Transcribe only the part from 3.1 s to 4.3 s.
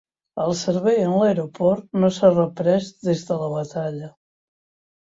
des de la batalla.